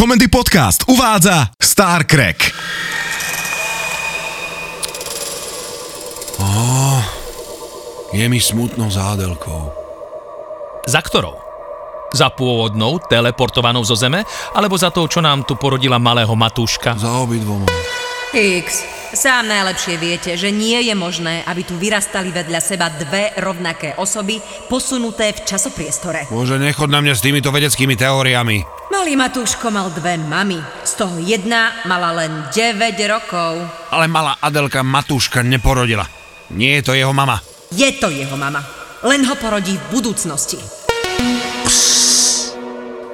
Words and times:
Komendy 0.00 0.32
Podcast 0.32 0.88
uvádza 0.88 1.52
Star 1.60 2.08
Crack. 2.08 2.56
Je 8.08 8.24
mi 8.24 8.40
smutno 8.40 8.88
za 8.88 9.12
Adelkou. 9.12 9.68
Za 10.88 11.04
ktorou? 11.04 11.36
Za 12.16 12.32
pôvodnou, 12.32 12.96
teleportovanou 13.12 13.84
zo 13.84 13.92
Zeme, 13.92 14.24
alebo 14.56 14.80
za 14.80 14.88
tou, 14.88 15.04
čo 15.04 15.20
nám 15.20 15.44
tu 15.44 15.60
porodila 15.60 16.00
malého 16.00 16.32
Matúška? 16.32 16.96
Za 16.96 17.20
obidvoma. 17.20 17.68
X, 18.32 18.80
sám 19.14 19.50
najlepšie 19.50 19.94
viete, 19.98 20.30
že 20.38 20.54
nie 20.54 20.78
je 20.86 20.94
možné, 20.94 21.42
aby 21.46 21.62
tu 21.66 21.74
vyrastali 21.76 22.30
vedľa 22.30 22.60
seba 22.62 22.90
dve 22.90 23.34
rovnaké 23.38 23.98
osoby 23.98 24.38
posunuté 24.70 25.34
v 25.34 25.42
časopriestore. 25.46 26.30
Bože, 26.30 26.58
nechod 26.58 26.90
na 26.90 27.02
mňa 27.02 27.14
s 27.14 27.24
týmito 27.24 27.50
vedeckými 27.50 27.98
teóriami. 27.98 28.62
Malý 28.90 29.14
Matúško 29.14 29.70
mal 29.70 29.90
dve 29.94 30.18
mamy, 30.18 30.58
z 30.82 30.92
toho 30.98 31.16
jedna 31.22 31.86
mala 31.86 32.10
len 32.14 32.50
9 32.50 32.98
rokov. 33.06 33.62
Ale 33.94 34.10
malá 34.10 34.34
Adelka 34.42 34.82
Matúška 34.82 35.46
neporodila. 35.46 36.06
Nie 36.50 36.82
je 36.82 36.90
to 36.90 36.92
jeho 36.98 37.14
mama. 37.14 37.38
Je 37.70 37.86
to 38.02 38.10
jeho 38.10 38.34
mama, 38.34 38.66
len 39.06 39.22
ho 39.22 39.34
porodí 39.38 39.78
v 39.78 39.86
budúcnosti. 39.94 40.58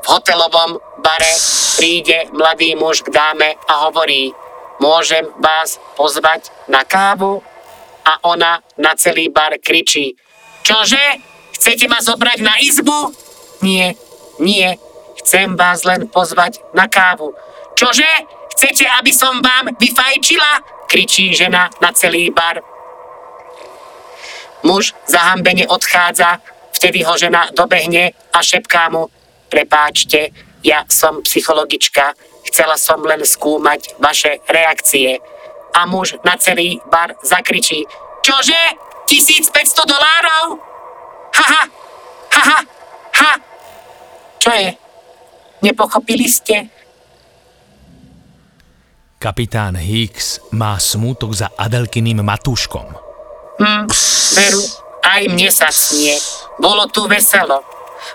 V 0.01 0.07
hotelovom 0.09 0.81
bare 1.05 1.33
príde 1.77 2.33
mladý 2.33 2.73
muž 2.73 3.05
k 3.05 3.13
dáme 3.13 3.53
a 3.69 3.85
hovorí 3.91 4.33
Môžem 4.81 5.25
vás 5.41 5.81
pozvať 5.97 6.53
na 6.69 6.85
kávu? 6.85 7.41
A 8.07 8.23
ona 8.23 8.63
na 8.79 8.95
celý 8.95 9.27
bar 9.33 9.59
kričí 9.59 10.15
Čože? 10.67 11.23
Chcete 11.55 11.87
ma 11.87 12.03
zobrať 12.03 12.43
na 12.43 12.59
izbu? 12.59 13.15
Nie, 13.63 13.95
nie, 14.43 14.75
chcem 15.23 15.55
vás 15.55 15.87
len 15.87 16.11
pozvať 16.11 16.59
na 16.75 16.91
kávu. 16.91 17.31
Čože? 17.79 18.07
Chcete, 18.51 18.83
aby 18.99 19.15
som 19.15 19.39
vám 19.39 19.71
vyfajčila? 19.79 20.67
Kričí 20.91 21.31
žena 21.39 21.71
na 21.79 21.95
celý 21.95 22.35
bar. 22.35 22.63
Muž 24.67 24.91
zahambene 25.07 25.71
odchádza, 25.71 26.43
vtedy 26.75 27.07
ho 27.07 27.15
žena 27.15 27.47
dobehne 27.55 28.11
a 28.35 28.39
šepká 28.43 28.91
mu 28.91 29.07
Prepáčte, 29.47 30.35
ja 30.67 30.83
som 30.91 31.23
psychologička, 31.23 32.19
chcela 32.49 32.79
som 32.79 33.03
len 33.03 33.23
skúmať 33.23 33.99
vaše 33.99 34.41
reakcie. 34.47 35.19
A 35.77 35.85
muž 35.85 36.17
na 36.25 36.41
celý 36.41 36.81
bar 36.89 37.15
zakričí 37.21 37.85
Čože? 38.27 38.63
1500 39.07 39.87
dolárov? 39.87 40.59
Haha, 41.31 41.63
haha, 42.35 42.59
ha. 43.15 43.33
Čo 44.43 44.51
je? 44.51 44.75
Nepochopili 45.63 46.27
ste? 46.27 46.67
Kapitán 49.23 49.79
Hicks 49.79 50.43
má 50.59 50.75
smútok 50.75 51.39
za 51.39 51.55
Adelkyným 51.55 52.19
Matúškom. 52.27 52.99
Veru, 54.35 54.63
aj 55.07 55.23
mne 55.31 55.49
sa 55.55 55.71
snie. 55.71 56.19
Bolo 56.59 56.91
tu 56.91 57.07
veselo. 57.07 57.63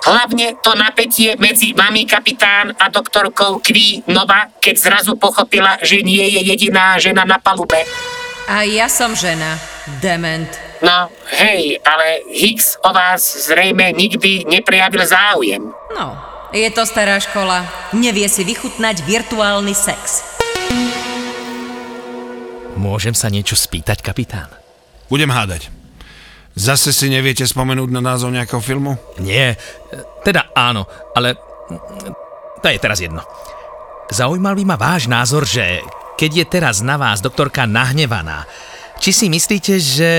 Hlavne 0.01 0.57
to 0.63 0.71
napätie 0.73 1.35
medzi 1.37 1.75
mami 1.75 2.07
kapitán 2.07 2.73
a 2.79 2.87
doktorkou 2.87 3.59
Kví 3.59 4.07
Nova, 4.07 4.49
keď 4.57 4.75
zrazu 4.77 5.13
pochopila, 5.19 5.77
že 5.83 6.01
nie 6.01 6.23
je 6.31 6.41
jediná 6.47 6.97
žena 6.97 7.27
na 7.27 7.37
palube. 7.37 7.83
A 8.49 8.65
ja 8.65 8.89
som 8.89 9.13
žena, 9.13 9.59
dement. 10.03 10.49
No, 10.81 11.13
hej, 11.37 11.77
ale 11.85 12.25
Hicks 12.33 12.81
o 12.81 12.89
vás 12.89 13.21
zrejme 13.21 13.93
nikdy 13.93 14.49
neprejavil 14.49 15.05
záujem. 15.05 15.61
No, 15.93 16.17
je 16.51 16.67
to 16.73 16.83
stará 16.83 17.21
škola. 17.21 17.63
Nevie 17.95 18.27
si 18.27 18.43
vychutnať 18.43 19.05
virtuálny 19.05 19.71
sex. 19.71 20.25
Môžem 22.75 23.13
sa 23.13 23.29
niečo 23.29 23.53
spýtať, 23.53 24.01
kapitán? 24.01 24.49
Budem 25.07 25.29
hádať. 25.29 25.80
Zase 26.51 26.91
si 26.91 27.07
neviete 27.07 27.47
spomenúť 27.47 27.89
na 27.95 28.03
názov 28.03 28.35
nejakého 28.35 28.59
filmu? 28.59 28.99
Nie, 29.23 29.55
teda 30.21 30.51
áno, 30.51 30.83
ale 31.15 31.39
to 32.59 32.67
je 32.67 32.79
teraz 32.79 32.99
jedno. 32.99 33.23
Zaujímal 34.11 34.59
by 34.59 34.63
ma 34.67 34.75
váš 34.75 35.07
názor, 35.07 35.47
že 35.47 35.79
keď 36.19 36.31
je 36.43 36.45
teraz 36.45 36.83
na 36.83 36.99
vás 36.99 37.23
doktorka 37.23 37.63
nahnevaná, 37.63 38.43
či 38.99 39.15
si 39.15 39.25
myslíte, 39.31 39.79
že 39.79 40.11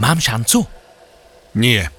mám 0.00 0.16
šancu? 0.18 0.64
Nie. 1.54 1.92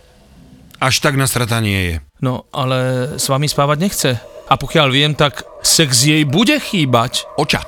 Až 0.81 0.99
tak 0.99 1.13
nasratá 1.13 1.61
nie 1.61 1.77
je. 1.77 1.95
No, 2.25 2.49
ale 2.49 3.13
s 3.21 3.29
vami 3.29 3.45
spávať 3.45 3.77
nechce. 3.77 4.09
A 4.49 4.57
pokiaľ 4.57 4.87
viem, 4.89 5.13
tak 5.13 5.45
sex 5.61 6.03
jej 6.03 6.25
bude 6.25 6.57
chýbať. 6.57 7.29
Oča. 7.37 7.61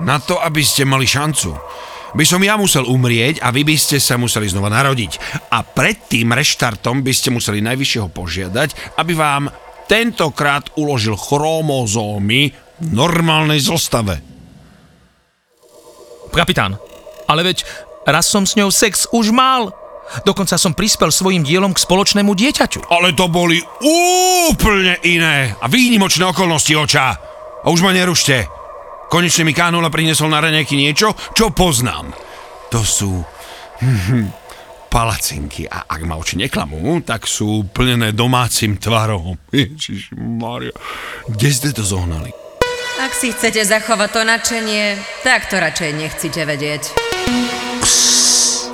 Na 0.00 0.16
to, 0.16 0.40
aby 0.40 0.64
ste 0.64 0.88
mali 0.88 1.04
šancu, 1.04 1.52
by 2.14 2.24
som 2.26 2.42
ja 2.42 2.58
musel 2.58 2.86
umrieť 2.86 3.38
a 3.42 3.54
vy 3.54 3.62
by 3.62 3.76
ste 3.78 4.02
sa 4.02 4.18
museli 4.18 4.50
znova 4.50 4.70
narodiť. 4.70 5.42
A 5.54 5.62
pred 5.62 6.10
tým 6.10 6.34
reštartom 6.34 7.06
by 7.06 7.12
ste 7.14 7.30
museli 7.30 7.62
najvyššieho 7.62 8.08
požiadať, 8.10 8.98
aby 8.98 9.12
vám 9.14 9.50
tentokrát 9.86 10.70
uložil 10.78 11.18
chromozómy 11.18 12.54
v 12.80 12.88
normálnej 12.94 13.58
zostave. 13.58 14.22
Kapitán, 16.30 16.78
ale 17.26 17.42
veď 17.42 17.66
raz 18.06 18.30
som 18.30 18.46
s 18.46 18.54
ňou 18.54 18.70
sex 18.70 19.10
už 19.10 19.34
mal. 19.34 19.74
Dokonca 20.26 20.58
som 20.58 20.74
prispel 20.74 21.14
svojim 21.14 21.46
dielom 21.46 21.70
k 21.70 21.82
spoločnému 21.86 22.34
dieťaťu. 22.34 22.90
Ale 22.90 23.14
to 23.14 23.30
boli 23.30 23.62
úplne 24.50 24.98
iné 25.06 25.54
a 25.54 25.70
výnimočné 25.70 26.26
okolnosti 26.26 26.74
oča. 26.74 27.14
A 27.62 27.66
už 27.70 27.86
ma 27.86 27.94
nerušte. 27.94 28.59
Konečne 29.10 29.42
mi 29.42 29.50
Kánula 29.50 29.90
priniesol 29.90 30.30
na 30.30 30.38
raňajky 30.38 30.78
niečo, 30.78 31.18
čo 31.34 31.50
poznám. 31.50 32.14
To 32.70 32.86
sú 32.86 33.18
palacinky 34.86 35.66
a 35.66 35.82
ak 35.90 36.06
ma 36.06 36.14
oči 36.14 36.38
neklamú, 36.38 37.02
tak 37.02 37.26
sú 37.26 37.66
plnené 37.66 38.14
domácim 38.14 38.78
tvarom. 38.78 39.34
Ježiš 39.50 40.14
Maria, 40.14 40.70
kde 41.26 41.48
ste 41.50 41.74
to 41.74 41.82
zohnali? 41.82 42.30
Ak 43.02 43.10
si 43.10 43.34
chcete 43.34 43.66
zachovať 43.66 44.10
to 44.14 44.22
nadšenie, 44.22 44.94
tak 45.26 45.50
to 45.50 45.58
radšej 45.58 45.90
nechcite 45.90 46.42
vedieť. 46.46 46.82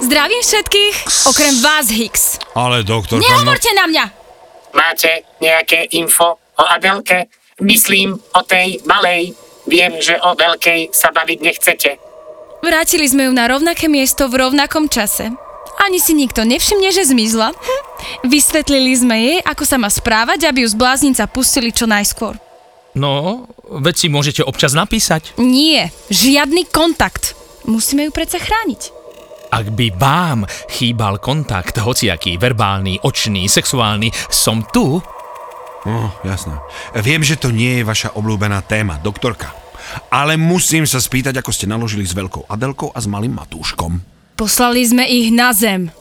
Zdravím 0.04 0.42
všetkých, 0.44 0.96
okrem 1.32 1.54
vás, 1.64 1.88
Hicks. 1.88 2.36
Ale 2.52 2.84
doktor... 2.84 3.24
Nehovorte 3.24 3.72
na 3.72 3.88
mňa! 3.88 4.04
Máte 4.76 5.24
nejaké 5.40 5.88
info 5.96 6.36
o 6.60 6.64
Adelke? 6.68 7.32
Myslím 7.64 8.20
o 8.36 8.40
tej 8.44 8.84
malej. 8.84 9.45
Viem, 9.66 9.98
že 9.98 10.18
o 10.22 10.34
veľkej 10.38 10.94
sa 10.94 11.10
baviť 11.10 11.38
nechcete. 11.42 11.90
Vrátili 12.62 13.06
sme 13.06 13.28
ju 13.28 13.32
na 13.34 13.46
rovnaké 13.50 13.86
miesto 13.86 14.26
v 14.30 14.46
rovnakom 14.46 14.90
čase. 14.90 15.34
Ani 15.76 16.00
si 16.00 16.16
nikto 16.16 16.42
nevšimne, 16.46 16.88
že 16.88 17.04
zmizla. 17.04 17.52
Hm. 17.52 17.82
Vysvetlili 18.30 18.92
sme 18.96 19.16
jej, 19.18 19.38
ako 19.44 19.64
sa 19.68 19.76
má 19.76 19.92
správať, 19.92 20.48
aby 20.48 20.64
ju 20.64 20.68
z 20.72 20.76
bláznica 20.78 21.22
pustili 21.28 21.70
čo 21.74 21.84
najskôr. 21.84 22.38
No, 22.96 23.44
veď 23.68 23.94
si 23.94 24.08
môžete 24.08 24.40
občas 24.40 24.72
napísať. 24.72 25.36
Nie, 25.36 25.92
žiadny 26.08 26.64
kontakt. 26.72 27.36
Musíme 27.68 28.08
ju 28.08 28.10
predsa 28.14 28.40
chrániť. 28.40 28.94
Ak 29.52 29.68
by 29.76 29.94
vám 29.94 30.48
chýbal 30.72 31.20
kontakt, 31.22 31.78
hociaký, 31.78 32.40
verbálny, 32.40 32.98
očný, 33.04 33.46
sexuálny, 33.46 34.10
som 34.32 34.64
tu. 34.72 34.98
No, 35.86 36.10
jasné. 36.26 36.58
Viem, 36.98 37.22
že 37.22 37.38
to 37.38 37.54
nie 37.54 37.78
je 37.78 37.84
vaša 37.86 38.18
obľúbená 38.18 38.58
téma, 38.66 38.98
doktorka. 38.98 39.54
Ale 40.10 40.34
musím 40.34 40.82
sa 40.82 40.98
spýtať, 40.98 41.38
ako 41.38 41.54
ste 41.54 41.70
naložili 41.70 42.02
s 42.02 42.10
veľkou 42.10 42.50
Adelkou 42.50 42.90
a 42.90 42.98
s 42.98 43.06
malým 43.06 43.38
Matúškom. 43.38 44.02
Poslali 44.34 44.82
sme 44.82 45.06
ich 45.06 45.30
na 45.30 45.54
zem. 45.54 45.94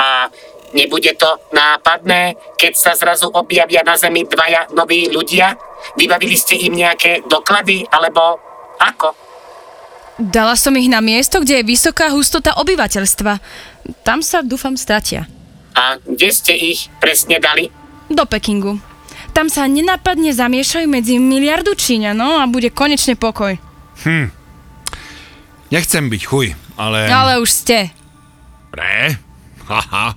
A 0.00 0.32
nebude 0.72 1.12
to 1.20 1.28
nápadné, 1.52 2.32
keď 2.56 2.72
sa 2.80 2.92
zrazu 2.96 3.28
objavia 3.28 3.84
na 3.84 4.00
Zemi 4.00 4.24
dvaja 4.24 4.72
noví 4.72 5.12
ľudia? 5.12 5.52
Vybavili 6.00 6.34
ste 6.34 6.56
im 6.56 6.72
nejaké 6.72 7.28
doklady, 7.28 7.84
alebo 7.92 8.40
ako? 8.80 9.12
Dala 10.16 10.56
som 10.56 10.72
ich 10.80 10.88
na 10.88 11.04
miesto, 11.04 11.44
kde 11.44 11.60
je 11.60 11.68
vysoká 11.76 12.08
hustota 12.08 12.56
obyvateľstva. 12.56 13.36
Tam 14.00 14.24
sa, 14.24 14.40
dúfam, 14.40 14.72
stratia. 14.80 15.28
A 15.76 16.00
kde 16.00 16.32
ste 16.32 16.56
ich 16.56 16.88
presne 17.04 17.36
dali? 17.36 17.68
Do 18.08 18.24
Pekingu. 18.24 18.80
Tam 19.36 19.52
sa 19.52 19.68
nenápadne 19.68 20.32
zamiešajú 20.32 20.88
medzi 20.88 21.20
miliardu 21.20 21.76
Číňanov 21.76 22.40
a 22.40 22.48
bude 22.48 22.72
konečne 22.72 23.20
pokoj. 23.20 23.60
Nechcem 25.68 26.08
byť 26.08 26.22
chuj, 26.24 26.56
ale... 26.80 27.04
Ale 27.04 27.36
už 27.44 27.50
ste. 27.52 27.92
Pre? 28.72 29.12
Haha. 29.68 30.16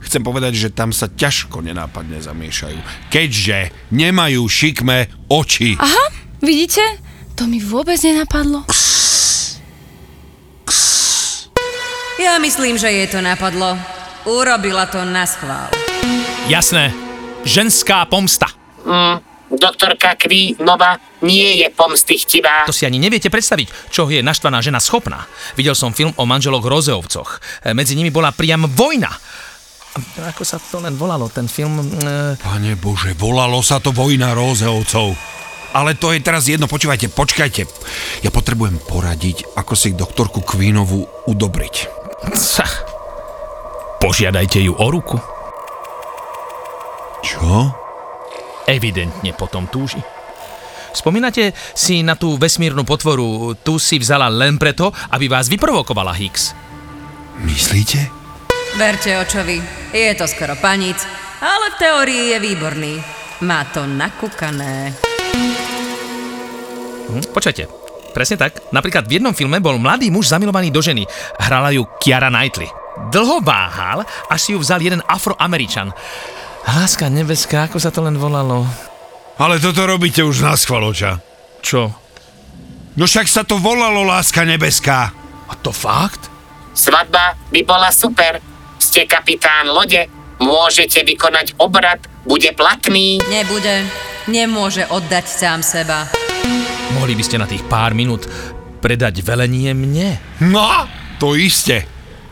Chcem 0.00 0.24
povedať, 0.24 0.56
že 0.56 0.68
tam 0.72 0.96
sa 0.96 1.12
ťažko 1.12 1.60
nenápadne 1.60 2.24
zamiešajú, 2.24 3.10
keďže 3.12 3.68
nemajú 3.92 4.48
šikme 4.48 5.12
oči. 5.28 5.76
Aha, 5.76 6.04
vidíte? 6.40 6.80
To 7.36 7.44
mi 7.44 7.60
vôbec 7.60 8.00
nenapadlo. 8.00 8.64
Ja 12.16 12.38
myslím, 12.40 12.80
že 12.80 12.88
jej 12.88 13.12
to 13.12 13.20
napadlo. 13.20 13.76
Urobila 14.24 14.88
to 14.88 15.02
na 15.02 15.26
schvál. 15.28 15.68
Jasné, 16.46 16.94
ženská 17.42 18.06
pomsta. 18.06 18.53
Doktorka 19.54 20.16
Kvínova 20.18 20.98
nie 21.22 21.62
je 21.62 21.68
pomstychtivá. 21.70 22.66
To 22.66 22.74
si 22.74 22.88
ani 22.88 22.98
neviete 22.98 23.30
predstaviť, 23.30 23.92
čo 23.92 24.08
je 24.08 24.24
naštvaná 24.24 24.58
žena 24.64 24.80
schopná. 24.80 25.28
Videl 25.54 25.76
som 25.76 25.92
film 25.92 26.16
o 26.16 26.24
manželoch 26.26 26.64
Rozeovcoch. 26.64 27.62
E, 27.62 27.76
Medzi 27.76 27.94
nimi 27.94 28.10
bola 28.10 28.32
priam 28.32 28.66
vojna. 28.66 29.12
Ako 30.34 30.42
sa 30.42 30.58
to 30.58 30.82
len 30.82 30.98
volalo, 30.98 31.30
ten 31.30 31.46
film? 31.46 31.78
E, 31.78 32.34
Pane 32.40 32.74
Bože, 32.74 33.14
volalo 33.14 33.62
sa 33.62 33.78
to 33.78 33.94
Vojna 33.94 34.34
Rózeovcov. 34.34 35.14
Ale 35.74 35.98
to 35.98 36.14
je 36.14 36.22
teraz 36.22 36.46
jedno, 36.46 36.70
počúvajte, 36.70 37.10
počkajte. 37.10 37.66
Ja 38.22 38.30
potrebujem 38.30 38.78
poradiť, 38.78 39.58
ako 39.58 39.74
si 39.74 39.94
doktorku 39.94 40.42
Queenovu 40.42 41.02
udobriť. 41.30 41.74
Sa. 42.34 42.66
Požiadajte 43.98 44.62
ju 44.62 44.72
o 44.74 44.86
ruku. 44.90 45.18
Čo? 47.22 47.83
Evidentne 48.64 49.36
potom 49.36 49.68
túži. 49.68 50.00
Spomínate 50.94 51.52
si 51.74 52.06
na 52.06 52.14
tú 52.14 52.38
vesmírnu 52.38 52.86
potvoru, 52.86 53.58
tu 53.60 53.82
si 53.82 53.98
vzala 53.98 54.30
len 54.30 54.56
preto, 54.56 54.94
aby 55.10 55.26
vás 55.26 55.50
vyprovokovala 55.50 56.14
Higgs. 56.14 56.54
Myslíte? 57.42 58.06
Verte 58.78 59.18
očovi, 59.18 59.58
je 59.90 60.14
to 60.14 60.26
skoro 60.30 60.54
panic, 60.54 61.02
ale 61.42 61.74
v 61.74 61.78
teórii 61.82 62.24
je 62.34 62.38
výborný. 62.38 62.94
Má 63.42 63.66
to 63.74 63.82
nakúkané. 63.90 64.94
Hm, 67.10 67.26
počkajte, 67.34 67.66
presne 68.14 68.38
tak. 68.38 68.70
Napríklad 68.70 69.10
v 69.10 69.18
jednom 69.18 69.34
filme 69.34 69.58
bol 69.58 69.76
mladý 69.82 70.14
muž 70.14 70.30
zamilovaný 70.30 70.70
do 70.70 70.78
ženy. 70.78 71.02
Hrala 71.42 71.74
ju 71.74 71.84
Kiara 71.98 72.30
Knightley. 72.30 72.70
Dlho 73.10 73.42
váhal, 73.42 74.06
až 74.30 74.38
si 74.38 74.50
ju 74.54 74.62
vzal 74.62 74.78
jeden 74.78 75.02
afroameričan. 75.10 75.90
Láska 76.64 77.08
nebeská, 77.08 77.68
ako 77.68 77.78
sa 77.80 77.88
to 77.92 78.04
len 78.04 78.16
volalo? 78.18 78.64
Ale 79.40 79.58
toto 79.58 79.84
robíte 79.88 80.22
už 80.22 80.44
na 80.44 80.54
schvaloča. 80.54 81.18
Čo? 81.64 81.90
No 82.94 83.04
však 83.08 83.26
sa 83.26 83.42
to 83.42 83.58
volalo 83.58 84.06
Láska 84.06 84.46
nebeská. 84.46 85.10
A 85.48 85.52
to 85.58 85.74
fakt? 85.74 86.30
Svadba 86.74 87.38
by 87.50 87.60
bola 87.62 87.90
super. 87.90 88.38
Ste 88.78 89.06
kapitán 89.06 89.70
lode, 89.70 90.06
môžete 90.42 91.02
vykonať 91.06 91.58
obrad, 91.58 92.02
bude 92.26 92.50
platný. 92.54 93.22
Nebude. 93.30 93.86
Nemôže 94.30 94.88
oddať 94.88 95.24
sám 95.28 95.60
seba. 95.60 96.08
Mohli 96.96 97.14
by 97.18 97.22
ste 97.26 97.36
na 97.40 97.46
tých 97.48 97.66
pár 97.66 97.92
minút 97.92 98.24
predať 98.80 99.20
velenie 99.24 99.72
mne? 99.72 100.20
No, 100.40 100.88
to 101.16 101.34
iste. 101.34 101.84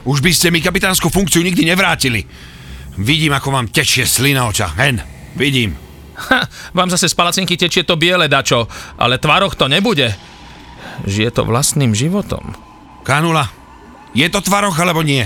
Už 0.05 0.21
by 0.21 0.31
ste 0.35 0.51
mi 0.51 0.61
kapitánsku 0.61 1.09
funkciu 1.09 1.41
nikdy 1.41 1.65
nevrátili. 1.65 2.27
Vidím, 2.99 3.33
ako 3.33 3.49
vám 3.51 3.73
tečie 3.73 4.05
slina 4.05 4.45
oča. 4.45 4.69
Hen, 4.77 5.01
vidím. 5.33 5.73
Ha, 6.13 6.45
vám 6.77 6.93
zase 6.93 7.09
z 7.09 7.17
palacinky 7.17 7.57
tečie 7.57 7.89
to 7.89 7.97
biele 7.97 8.29
dačo, 8.29 8.69
ale 9.01 9.17
tvaroch 9.17 9.57
to 9.57 9.65
nebude. 9.65 10.13
Žije 11.09 11.31
to 11.33 11.43
vlastným 11.49 11.97
životom. 11.97 12.53
Kanula, 13.03 13.49
je 14.13 14.29
to 14.29 14.45
tvaroch 14.45 14.77
alebo 14.77 15.01
nie? 15.01 15.25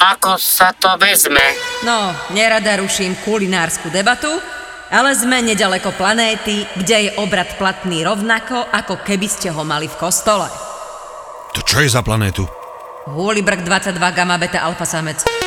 Ako 0.00 0.38
sa 0.40 0.72
to 0.72 0.96
vezme? 0.96 1.42
No, 1.84 2.14
nerada 2.32 2.78
ruším 2.80 3.18
kulinársku 3.26 3.90
debatu, 3.92 4.30
ale 4.88 5.12
sme 5.12 5.44
nedaleko 5.44 5.92
planéty, 5.92 6.64
kde 6.78 7.10
je 7.10 7.10
obrad 7.20 7.58
platný 7.60 8.06
rovnako, 8.06 8.70
ako 8.70 9.02
keby 9.04 9.28
ste 9.28 9.52
ho 9.52 9.62
mali 9.66 9.90
v 9.90 9.98
kostole. 10.00 10.48
To 11.52 11.60
čo 11.66 11.82
je 11.82 11.90
za 11.90 12.00
planétu? 12.00 12.46
Hulibrk 13.10 13.66
22 13.66 13.98
gamma 14.14 14.38
beta 14.38 14.62
alfa 14.62 14.86
samec. 14.86 15.39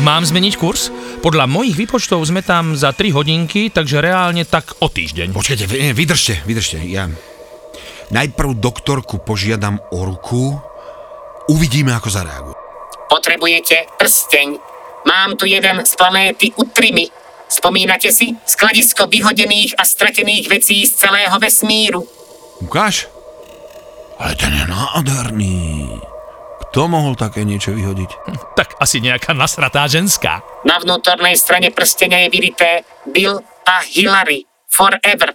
Mám 0.00 0.24
zmeniť 0.24 0.54
kurz? 0.56 0.88
Podľa 1.20 1.44
mojich 1.44 1.76
výpočtov 1.76 2.24
sme 2.24 2.40
tam 2.40 2.72
za 2.72 2.92
3 2.96 3.12
hodinky, 3.12 3.68
takže 3.68 4.00
reálne 4.00 4.48
tak 4.48 4.76
o 4.80 4.88
týždeň. 4.88 5.32
Počkajte, 5.36 5.64
nie, 5.68 5.92
vydržte, 5.92 6.40
vydržte. 6.48 6.80
Ja 6.88 7.10
najprv 8.10 8.58
doktorku 8.58 9.22
požiadam 9.22 9.78
o 9.94 10.04
ruku, 10.04 10.58
uvidíme, 11.48 11.94
ako 11.94 12.10
zareaguje. 12.10 12.56
Potrebujete 13.10 13.86
prsteň. 13.98 14.48
Mám 15.06 15.40
tu 15.40 15.48
jeden 15.48 15.82
z 15.86 15.92
planéty 15.96 16.52
Utrimy. 16.54 17.08
Spomínate 17.50 18.12
si? 18.14 18.36
Skladisko 18.46 19.10
vyhodených 19.10 19.74
a 19.74 19.82
stratených 19.82 20.46
vecí 20.46 20.86
z 20.86 20.92
celého 20.94 21.34
vesmíru. 21.40 22.06
Ukáž? 22.62 23.08
Ale 24.20 24.36
ten 24.36 24.52
je 24.52 24.64
nádherný. 24.68 25.79
Kto 26.70 26.86
mohol 26.86 27.18
také 27.18 27.42
niečo 27.42 27.74
vyhodiť? 27.74 28.10
Tak 28.60 28.76
asi 28.76 29.00
nejaká 29.00 29.32
nasratá 29.32 29.88
ženská. 29.88 30.44
Na 30.68 30.76
vnútornej 30.76 31.32
strane 31.32 31.72
prstenia 31.72 32.20
je 32.26 32.28
vyrité 32.28 32.84
Bill 33.08 33.40
a 33.64 33.80
Hillary. 33.88 34.44
Forever. 34.70 35.34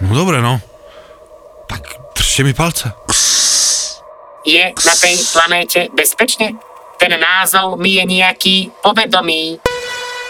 No 0.00 0.10
dobre, 0.16 0.42
no. 0.42 0.58
Tak 1.68 2.12
držte 2.16 2.42
mi 2.42 2.56
palce. 2.56 2.90
Je 4.48 4.64
na 4.74 4.94
tej 4.96 5.14
planéte 5.30 5.80
bezpečne? 5.92 6.56
Ten 6.98 7.12
názov 7.14 7.78
mi 7.78 8.00
je 8.00 8.04
nejaký 8.08 8.56
povedomý. 8.82 9.60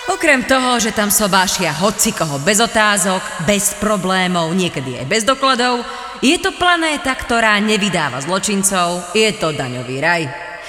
Okrem 0.09 0.45
toho, 0.45 0.81
že 0.81 0.97
tam 0.97 1.13
sobášia 1.13 1.73
hoci 1.85 2.17
koho 2.17 2.41
bez 2.41 2.59
otázok, 2.65 3.21
bez 3.45 3.77
problémov, 3.77 4.53
niekedy 4.57 4.97
aj 4.99 5.07
bez 5.07 5.23
dokladov, 5.25 5.85
je 6.19 6.37
to 6.43 6.51
planéta, 6.55 7.15
ktorá 7.15 7.59
nevydáva 7.63 8.19
zločincov, 8.23 9.15
je 9.15 9.31
to 9.39 9.55
daňový 9.55 9.97
raj. 10.03 10.23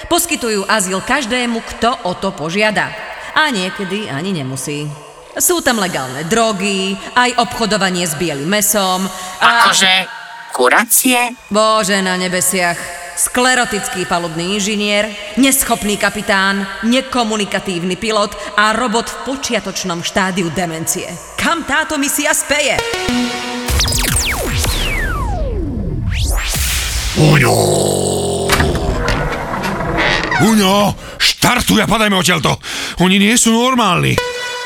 Poskytujú 0.08 0.64
azyl 0.70 1.02
každému, 1.04 1.60
kto 1.76 2.08
o 2.08 2.14
to 2.16 2.32
požiada. 2.32 2.94
A 3.36 3.52
niekedy 3.52 4.08
ani 4.08 4.32
nemusí. 4.32 4.88
Sú 5.38 5.62
tam 5.62 5.80
legálne 5.80 6.26
drogy, 6.26 6.98
aj 7.16 7.38
obchodovanie 7.40 8.04
s 8.04 8.18
bielým 8.18 8.50
mesom 8.50 9.06
a... 9.40 9.70
Akože 9.70 10.10
kuracie? 10.52 11.32
Bože 11.48 12.02
na 12.04 12.20
nebesiach. 12.20 12.78
Sklerotický 13.20 14.08
palubný 14.08 14.56
inžinier, 14.56 15.12
neschopný 15.36 16.00
kapitán, 16.00 16.64
nekomunikatívny 16.88 18.00
pilot 18.00 18.32
a 18.56 18.72
robot 18.72 19.12
v 19.12 19.18
počiatočnom 19.28 20.00
štádiu 20.00 20.48
demencie. 20.56 21.12
Kam 21.36 21.68
táto 21.68 22.00
misia 22.00 22.32
speje? 22.32 22.80
Uňo, 30.40 30.96
štartuj 31.20 31.84
a 31.84 31.88
padajme 31.88 32.16
odtiaľto. 32.16 32.56
Oni 33.04 33.20
nie 33.20 33.36
sú 33.36 33.52
normálni. 33.52 34.16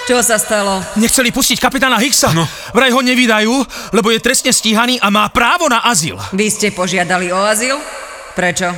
Čo 0.05 0.21
sa 0.21 0.37
stalo? 0.37 0.77
Nechceli 1.01 1.33
pustiť 1.33 1.57
kapitána 1.57 1.97
Higgsa. 1.97 2.29
No. 2.37 2.45
Vraj 2.77 2.93
ho 2.93 3.01
nevydajú, 3.01 3.49
lebo 3.97 4.13
je 4.13 4.21
trestne 4.21 4.53
stíhaný 4.53 5.01
a 5.01 5.09
má 5.09 5.25
právo 5.33 5.65
na 5.65 5.81
azyl. 5.81 6.21
Vy 6.29 6.53
ste 6.53 6.69
požiadali 6.69 7.33
o 7.33 7.41
azyl? 7.41 7.81
Prečo? 8.37 8.69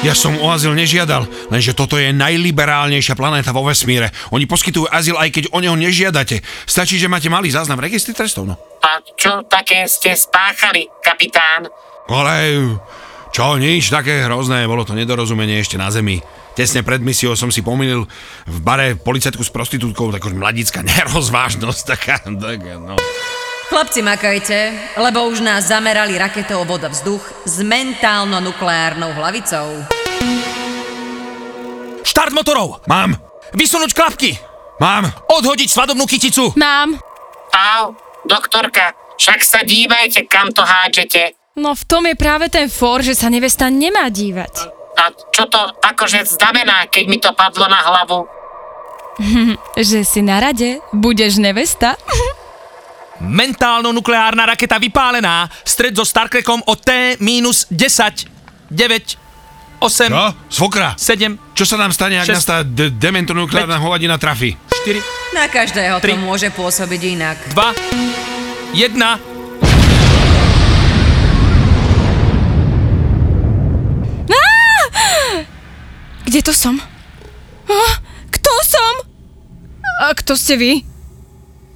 Ja 0.00 0.16
som 0.16 0.38
o 0.40 0.48
azyl 0.48 0.72
nežiadal, 0.72 1.26
lenže 1.50 1.74
toto 1.76 2.00
je 2.00 2.14
najliberálnejšia 2.16 3.18
planéta 3.18 3.50
vo 3.50 3.66
vesmíre. 3.66 4.08
Oni 4.30 4.48
poskytujú 4.48 4.86
azyl, 4.88 5.20
aj 5.20 5.34
keď 5.34 5.44
o 5.52 5.58
neho 5.60 5.76
nežiadate. 5.76 6.40
Stačí, 6.64 6.96
že 6.96 7.12
máte 7.12 7.28
malý 7.28 7.52
záznam 7.52 7.76
v 7.76 7.92
registri 7.92 8.16
trestov, 8.16 8.46
no. 8.48 8.54
A 8.86 9.02
čo 9.18 9.42
také 9.50 9.84
ste 9.90 10.14
spáchali, 10.14 10.86
kapitán? 11.02 11.66
Ale 12.06 12.34
čo, 13.34 13.60
nič 13.60 13.92
také 13.92 14.24
hrozné, 14.24 14.64
bolo 14.64 14.86
to 14.86 14.96
nedorozumenie 14.96 15.60
ešte 15.60 15.76
na 15.76 15.92
zemi. 15.92 16.22
Tesne 16.56 16.80
pred 16.80 17.04
misiou 17.04 17.36
som 17.36 17.52
si 17.52 17.60
pomýlil 17.60 18.08
v 18.48 18.58
bare 18.64 18.96
policajtku 18.96 19.44
s 19.44 19.52
prostitútkou, 19.52 20.08
taká 20.08 20.32
mladická 20.32 20.80
nerozvážnosť, 20.96 21.80
taká, 21.84 22.16
taká, 22.24 22.80
no. 22.80 22.96
Chlapci, 23.68 24.00
makajte, 24.00 24.58
lebo 24.96 25.28
už 25.28 25.44
nás 25.44 25.68
zamerali 25.68 26.16
raketou 26.16 26.64
voda 26.64 26.88
vzduch 26.88 27.20
s 27.44 27.60
mentálno-nukleárnou 27.60 29.12
hlavicou. 29.12 29.84
Štart 32.06 32.32
motorov! 32.32 32.80
Mám, 32.88 33.20
Vysunúť 33.52 33.92
klapky! 33.92 34.40
mám, 34.80 35.12
Odhodiť 35.28 35.68
svadobnú 35.68 36.08
kyticu! 36.08 36.56
Mám. 36.56 36.96
Au, 37.52 37.92
doktorka, 38.24 38.96
však 39.20 39.44
sa 39.44 39.60
dívajte, 39.60 40.24
kam 40.24 40.56
to 40.56 40.64
hádžete. 40.64 41.35
No 41.56 41.72
v 41.72 41.84
tom 41.84 42.04
je 42.04 42.12
práve 42.12 42.52
ten 42.52 42.68
for, 42.68 43.00
že 43.00 43.16
sa 43.16 43.32
nevesta 43.32 43.72
nemá 43.72 44.12
dívať. 44.12 44.54
A 44.96 45.08
čo 45.32 45.48
to 45.48 45.56
akože 45.78 46.24
znamená, 46.26 46.84
keď 46.86 47.04
mi 47.06 47.16
to 47.16 47.32
padlo 47.32 47.64
na 47.64 47.80
hlavu? 47.80 48.28
Že 49.74 50.04
si 50.04 50.20
na 50.20 50.36
rade, 50.36 50.84
budeš 50.92 51.40
nevesta. 51.40 51.96
Mentálno-nukleárna 53.40 54.44
raketa 54.44 54.76
vypálená. 54.76 55.48
Stred 55.64 55.96
so 55.96 56.04
Starcrekom 56.04 56.60
o 56.60 56.74
T 56.76 57.16
minus 57.16 57.64
10, 57.72 58.28
9, 58.68 59.16
8, 59.80 60.12
čo? 60.12 60.24
Svokra, 60.52 60.92
7, 60.92 61.56
čo 61.56 61.64
sa 61.64 61.80
nám 61.80 61.96
stane, 61.96 62.20
ak 62.20 62.28
Šesť. 62.28 62.36
nás 62.36 62.44
tá 62.44 62.56
de- 62.60 62.92
dementonukleárna 62.92 63.80
hovadina 63.80 64.20
trafi? 64.20 64.52
4, 64.84 65.00
Na 65.32 65.48
každého 65.48 65.96
to 65.96 66.04
Tri. 66.04 66.12
môže 66.16 66.52
pôsobiť 66.52 67.00
inak. 67.08 67.36
2, 67.56 68.76
1. 68.76 69.25
Kde 76.36 76.52
to 76.52 76.68
som? 76.68 76.76
A, 77.64 77.80
kto 78.28 78.52
som? 78.68 79.08
A 80.04 80.12
kto 80.12 80.36
ste 80.36 80.60
vy? 80.60 80.84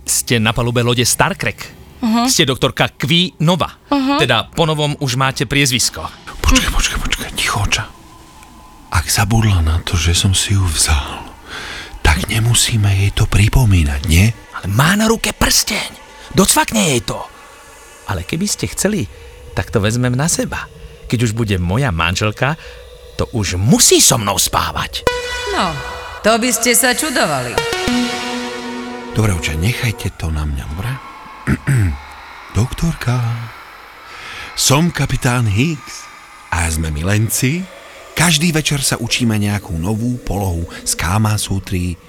Ste 0.05 0.37
na 0.37 0.53
palube 0.53 0.85
lode 0.85 1.01
Star 1.09 1.33
Trek. 1.33 1.65
Uh-huh. 2.05 2.29
Ste 2.29 2.45
doktorka 2.45 2.93
Kví 2.93 3.41
Nova. 3.41 3.73
Uh-huh. 3.89 4.21
Teda 4.21 4.53
ponovom 4.53 5.01
už 5.01 5.17
máte 5.17 5.49
priezvisko. 5.49 6.05
Počkaj, 6.45 6.77
počkaj, 6.77 6.99
počkaj, 7.01 7.31
ticho, 7.41 7.57
oča. 7.57 7.89
Ak 8.93 9.09
zabudla 9.09 9.65
na 9.65 9.81
to, 9.81 9.97
že 9.97 10.13
som 10.13 10.37
si 10.37 10.53
ju 10.53 10.61
vzal, 10.69 11.25
tak 12.05 12.29
nemusíme 12.29 12.93
jej 13.01 13.17
to 13.17 13.25
pripomínať, 13.25 14.13
nie? 14.13 14.29
Ale 14.61 14.69
má 14.69 14.93
na 14.93 15.09
ruke 15.09 15.33
prsteň. 15.33 15.89
Docvakne 16.37 16.85
jej 16.85 17.01
to. 17.01 17.17
Ale 18.13 18.29
keby 18.29 18.45
ste 18.45 18.69
chceli, 18.69 19.09
tak 19.57 19.73
to 19.73 19.81
vezmem 19.81 20.13
na 20.13 20.29
seba. 20.29 20.69
Keď 21.09 21.19
už 21.25 21.33
bude 21.33 21.57
moja 21.57 21.89
manželka, 21.89 22.61
to 23.21 23.29
už 23.37 23.61
musí 23.61 24.01
so 24.01 24.17
mnou 24.17 24.41
spávať. 24.41 25.05
No, 25.53 25.77
to 26.25 26.41
by 26.41 26.49
ste 26.49 26.73
sa 26.73 26.97
čudovali. 26.97 27.53
Dobre, 29.13 29.37
oče, 29.37 29.61
nechajte 29.61 30.17
to 30.17 30.33
na 30.33 30.49
mňa, 30.49 30.65
dobre? 30.73 30.91
Doktorka, 32.57 33.21
som 34.57 34.89
kapitán 34.89 35.45
Higgs 35.45 36.09
a 36.49 36.65
sme 36.73 36.89
milenci. 36.89 37.61
Každý 38.17 38.57
večer 38.57 38.81
sa 38.81 38.97
učíme 38.97 39.37
nejakú 39.37 39.77
novú 39.77 40.17
polohu 40.25 40.65
z 40.81 40.97
Káma 40.97 41.37
Sutry. 41.37 42.01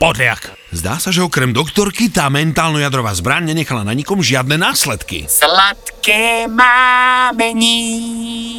Podliak. 0.00 0.56
Zdá 0.72 0.96
sa, 0.96 1.12
že 1.12 1.20
okrem 1.20 1.52
doktorky 1.52 2.08
tá 2.08 2.28
mentálno-jadrová 2.32 3.12
zbraň 3.12 3.52
nenechala 3.52 3.84
na 3.84 3.92
nikom 3.92 4.24
žiadne 4.24 4.56
následky. 4.56 5.28
Sladké 5.28 6.48
máme 6.48 7.52
níž, 7.52 8.49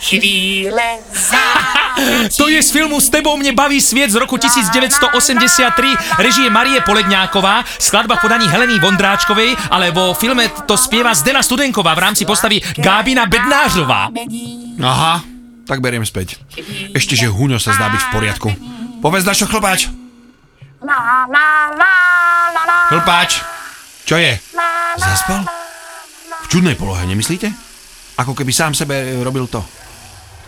chvíle. 0.00 1.00
To 2.36 2.52
je 2.52 2.60
z 2.60 2.70
filmu 2.70 3.00
S 3.00 3.08
tebou 3.08 3.40
mne 3.40 3.56
baví 3.56 3.80
sviet 3.80 4.12
z 4.12 4.20
roku 4.20 4.36
1983, 4.36 6.20
režie 6.20 6.46
Marie 6.52 6.76
Poledňáková, 6.84 7.64
skladba 7.80 8.20
v 8.20 8.28
podaní 8.28 8.46
Heleny 8.52 8.76
Vondráčkovej, 8.76 9.56
ale 9.72 9.96
vo 9.96 10.12
filme 10.12 10.52
to 10.68 10.76
spieva 10.76 11.16
Zdena 11.16 11.40
Studenková 11.40 11.96
v 11.96 12.04
rámci 12.04 12.28
postavy 12.28 12.60
Gábina 12.76 13.24
Bednářová. 13.24 14.12
Aha, 14.84 15.24
tak 15.64 15.80
beriem 15.80 16.04
späť. 16.04 16.36
Ešte, 16.92 17.16
že 17.16 17.32
Huňo 17.32 17.56
sa 17.56 17.72
zdá 17.72 17.88
byť 17.88 18.02
v 18.04 18.12
poriadku. 18.12 18.48
Povedz 19.00 19.24
dačo, 19.24 19.48
chlpáč. 19.48 19.88
Chlpáč, 22.92 23.30
čo 24.04 24.20
je? 24.20 24.36
Zaspal? 25.00 25.48
V 26.44 26.46
čudnej 26.52 26.76
polohe, 26.76 27.08
nemyslíte? 27.08 27.48
Ako 28.20 28.36
keby 28.36 28.52
sám 28.52 28.76
sebe 28.76 29.16
robil 29.24 29.48
to. 29.48 29.64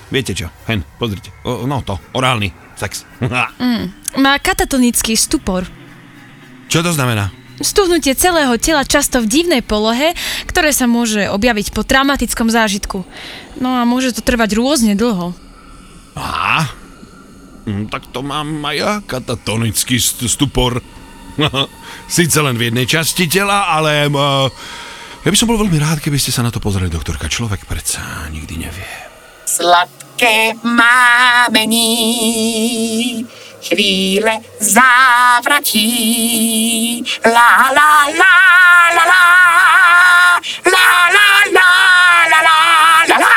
Viete 0.08 0.32
čo, 0.32 0.48
hen, 0.64 0.80
pozrite. 0.96 1.28
O, 1.44 1.68
no 1.68 1.84
to, 1.84 2.00
orálny 2.16 2.48
sex. 2.80 3.04
Má 4.16 4.32
katatonický 4.40 5.18
stupor. 5.18 5.68
čo 6.72 6.80
to 6.80 6.94
znamená? 6.94 7.28
Stuhnutie 7.58 8.14
celého 8.14 8.54
tela 8.62 8.86
často 8.86 9.18
v 9.18 9.26
divnej 9.26 9.66
polohe, 9.66 10.14
ktoré 10.46 10.70
sa 10.70 10.86
môže 10.86 11.26
objaviť 11.26 11.74
po 11.74 11.82
traumatickom 11.82 12.46
zážitku. 12.46 13.02
No 13.58 13.82
a 13.82 13.82
môže 13.82 14.14
to 14.14 14.22
trvať 14.22 14.54
rôzne 14.54 14.94
dlho. 14.94 15.34
Aha, 16.14 16.70
hm, 17.66 17.90
tak 17.90 18.06
to 18.14 18.22
mám 18.22 18.62
aj 18.62 18.76
ja, 18.78 18.92
katatonický 19.02 19.98
st- 19.98 20.30
stupor. 20.30 20.78
Sice 22.06 22.38
len 22.38 22.54
v 22.54 22.70
jednej 22.70 22.86
časti 22.86 23.26
tela, 23.26 23.74
ale 23.74 24.06
uh, 24.06 24.46
ja 25.26 25.28
by 25.28 25.36
som 25.36 25.50
bol 25.50 25.58
veľmi 25.58 25.82
rád, 25.82 25.98
keby 25.98 26.18
ste 26.18 26.30
sa 26.30 26.46
na 26.46 26.54
to 26.54 26.62
pozreli, 26.62 26.90
doktorka. 26.90 27.26
Človek 27.26 27.66
predsa 27.66 28.30
nikdy 28.30 28.54
nevie. 28.54 28.86
Sladké 29.58 30.54
máme 30.62 31.66
ní, 31.66 33.26
chvíle 33.58 34.38
závratí. 34.62 35.82
La 37.26 37.66
la 37.74 38.06
la 38.06 38.34
la 38.94 39.04
la, 39.10 39.24
la 40.62 40.86
la 41.10 41.26
la 41.50 41.70
la 42.30 42.46
la 42.46 42.54
la 43.10 43.18
la. 43.18 43.34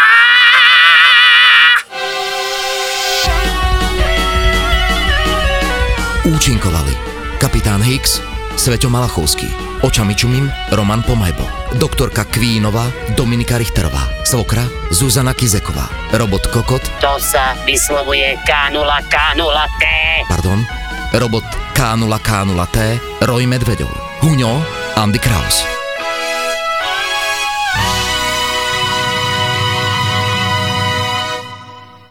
Účinkovali 6.30 6.94
kapitán 7.42 7.82
Hicks, 7.82 8.22
Sveťo 8.62 8.94
Malachovský, 8.94 9.50
Očami 9.82 10.13
Čumim, 10.13 10.46
Roman 10.70 11.01
Pomajbo, 11.01 11.74
doktorka 11.82 12.30
Kvínová, 12.30 12.94
Dominika 13.18 13.58
Richterová, 13.58 14.22
Svokra, 14.22 14.62
Zuzana 14.94 15.34
Kizeková, 15.34 15.89
robot 16.13 16.46
Kokot, 16.53 16.86
To 17.01 17.18
sa 17.18 17.58
vyslovuje 17.65 18.38
K0 18.46 18.86
K0T. 19.10 19.84
pardon, 20.30 20.62
robot 21.10 21.41
K0 21.74 22.13
K0T, 22.22 22.77
Roy 23.25 23.50
Medvedov, 23.50 23.89
Huňo, 24.22 24.62
Andy 24.94 25.18
Kraus. 25.18 25.81